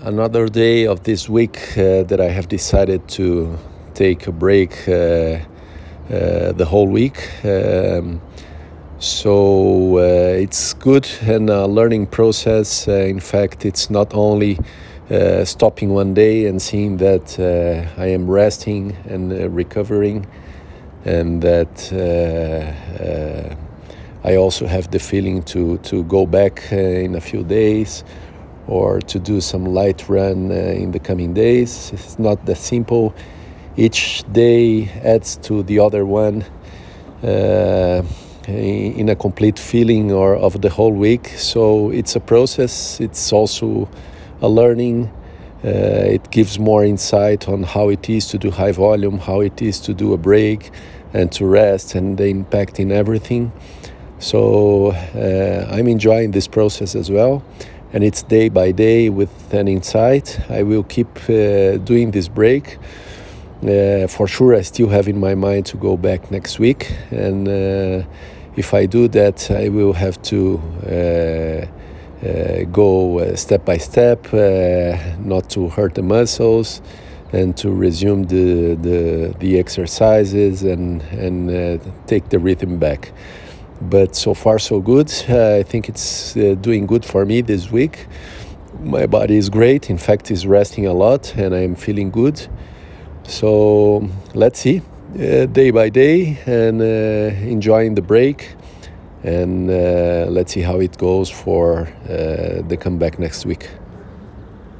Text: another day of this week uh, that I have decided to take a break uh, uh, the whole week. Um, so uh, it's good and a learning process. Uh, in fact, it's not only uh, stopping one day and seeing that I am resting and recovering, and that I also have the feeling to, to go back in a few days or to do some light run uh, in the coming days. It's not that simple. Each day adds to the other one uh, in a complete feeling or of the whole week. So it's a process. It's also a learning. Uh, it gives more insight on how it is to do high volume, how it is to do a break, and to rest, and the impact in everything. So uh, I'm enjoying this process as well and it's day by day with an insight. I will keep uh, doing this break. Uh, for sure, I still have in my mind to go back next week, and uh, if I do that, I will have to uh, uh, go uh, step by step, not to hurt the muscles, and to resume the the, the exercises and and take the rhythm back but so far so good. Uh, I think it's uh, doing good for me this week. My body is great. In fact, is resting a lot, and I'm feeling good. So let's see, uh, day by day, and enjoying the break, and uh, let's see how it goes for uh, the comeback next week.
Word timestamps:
another 0.00 0.48
day 0.48 0.86
of 0.86 1.02
this 1.02 1.28
week 1.28 1.58
uh, 1.72 2.04
that 2.04 2.20
I 2.20 2.28
have 2.28 2.48
decided 2.48 3.08
to 3.08 3.58
take 3.94 4.26
a 4.28 4.32
break 4.32 4.88
uh, 4.88 4.92
uh, 4.92 6.52
the 6.52 6.64
whole 6.64 6.86
week. 6.86 7.28
Um, 7.44 8.20
so 9.00 9.98
uh, 9.98 10.40
it's 10.40 10.74
good 10.74 11.08
and 11.22 11.50
a 11.50 11.66
learning 11.66 12.06
process. 12.06 12.86
Uh, 12.86 12.92
in 12.92 13.20
fact, 13.20 13.64
it's 13.64 13.90
not 13.90 14.14
only 14.14 14.58
uh, 15.10 15.44
stopping 15.44 15.90
one 15.90 16.14
day 16.14 16.46
and 16.46 16.60
seeing 16.62 16.98
that 16.98 17.38
I 17.98 18.06
am 18.06 18.30
resting 18.30 18.96
and 19.08 19.54
recovering, 19.54 20.26
and 21.04 21.42
that 21.42 21.92
I 24.24 24.36
also 24.36 24.66
have 24.66 24.90
the 24.90 24.98
feeling 24.98 25.42
to, 25.44 25.78
to 25.78 26.04
go 26.04 26.26
back 26.26 26.70
in 26.72 27.14
a 27.14 27.20
few 27.20 27.42
days 27.44 28.04
or 28.68 29.00
to 29.00 29.18
do 29.18 29.40
some 29.40 29.64
light 29.64 30.08
run 30.08 30.52
uh, 30.52 30.54
in 30.54 30.92
the 30.92 30.98
coming 30.98 31.34
days. 31.34 31.90
It's 31.92 32.18
not 32.18 32.44
that 32.46 32.58
simple. 32.58 33.14
Each 33.76 34.22
day 34.32 34.88
adds 35.02 35.36
to 35.42 35.62
the 35.62 35.78
other 35.78 36.04
one 36.04 36.44
uh, 37.22 38.02
in 38.46 39.08
a 39.08 39.16
complete 39.16 39.58
feeling 39.58 40.12
or 40.12 40.36
of 40.36 40.60
the 40.60 40.68
whole 40.68 40.92
week. 40.92 41.28
So 41.28 41.90
it's 41.90 42.14
a 42.14 42.20
process. 42.20 43.00
It's 43.00 43.32
also 43.32 43.88
a 44.42 44.48
learning. 44.48 45.10
Uh, 45.64 45.68
it 45.68 46.30
gives 46.30 46.58
more 46.58 46.84
insight 46.84 47.48
on 47.48 47.62
how 47.62 47.88
it 47.88 48.08
is 48.08 48.28
to 48.28 48.38
do 48.38 48.50
high 48.50 48.72
volume, 48.72 49.18
how 49.18 49.40
it 49.40 49.60
is 49.60 49.80
to 49.80 49.94
do 49.94 50.12
a 50.12 50.16
break, 50.16 50.70
and 51.12 51.32
to 51.32 51.46
rest, 51.46 51.94
and 51.94 52.16
the 52.16 52.26
impact 52.26 52.78
in 52.78 52.92
everything. 52.92 53.50
So 54.20 54.92
uh, 54.92 55.68
I'm 55.72 55.88
enjoying 55.88 56.32
this 56.32 56.46
process 56.46 56.94
as 56.94 57.10
well 57.10 57.42
and 57.92 58.04
it's 58.04 58.22
day 58.22 58.48
by 58.48 58.70
day 58.70 59.08
with 59.08 59.54
an 59.54 59.68
insight. 59.68 60.38
I 60.50 60.62
will 60.62 60.82
keep 60.82 61.08
uh, 61.28 61.78
doing 61.78 62.10
this 62.10 62.28
break. 62.28 62.78
Uh, 63.62 64.06
for 64.06 64.28
sure, 64.28 64.54
I 64.54 64.62
still 64.62 64.88
have 64.88 65.08
in 65.08 65.18
my 65.18 65.34
mind 65.34 65.66
to 65.66 65.76
go 65.76 65.96
back 65.96 66.30
next 66.30 66.58
week, 66.58 66.92
and 67.10 67.48
uh, 67.48 68.06
if 68.56 68.72
I 68.72 68.86
do 68.86 69.08
that, 69.08 69.50
I 69.50 69.68
will 69.68 69.92
have 69.94 70.20
to 70.22 70.60
uh, 70.86 72.26
uh, 72.26 72.64
go 72.70 73.18
uh, 73.18 73.34
step 73.34 73.64
by 73.64 73.78
step, 73.78 74.32
not 74.32 75.50
to 75.50 75.68
hurt 75.70 75.94
the 75.94 76.02
muscles, 76.02 76.82
and 77.32 77.56
to 77.56 77.70
resume 77.70 78.24
the 78.24 78.76
the, 78.76 79.34
the 79.40 79.58
exercises 79.58 80.62
and 80.62 81.02
and 81.10 81.80
take 82.06 82.28
the 82.28 82.38
rhythm 82.38 82.78
back 82.78 83.12
but 83.80 84.16
so 84.16 84.34
far 84.34 84.58
so 84.58 84.80
good. 84.80 85.12
Uh, 85.28 85.56
I 85.56 85.62
think 85.62 85.88
it's 85.88 86.36
uh, 86.36 86.56
doing 86.60 86.86
good 86.86 87.04
for 87.04 87.24
me 87.24 87.40
this 87.40 87.70
week. 87.70 88.06
My 88.82 89.06
body 89.06 89.36
is 89.36 89.48
great. 89.48 89.90
In 89.90 89.98
fact, 89.98 90.30
is 90.30 90.46
resting 90.46 90.86
a 90.86 90.92
lot, 90.92 91.34
and 91.36 91.54
I'm 91.54 91.74
feeling 91.74 92.10
good. 92.10 92.46
So 93.24 94.08
let's 94.34 94.60
see, 94.60 94.82
uh, 95.14 95.46
day 95.46 95.70
by 95.70 95.88
day, 95.88 96.38
and 96.46 96.80
enjoying 96.80 97.94
the 97.94 98.02
break, 98.02 98.54
and 99.22 99.70
uh, 99.70 100.26
let's 100.30 100.52
see 100.52 100.62
how 100.62 100.80
it 100.80 100.96
goes 100.96 101.28
for 101.28 101.88
uh, 102.04 102.62
the 102.68 102.76
comeback 102.80 103.18
next 103.18 103.44
week. 103.44 103.68